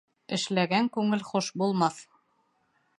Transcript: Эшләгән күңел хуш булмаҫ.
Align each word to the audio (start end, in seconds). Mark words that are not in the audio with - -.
Эшләгән 0.37 0.89
күңел 0.97 1.23
хуш 1.29 1.53
булмаҫ. 1.63 2.05